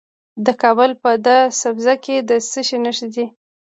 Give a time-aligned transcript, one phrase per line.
[0.45, 3.25] د کابل په ده سبز کې د څه شي نښې دي؟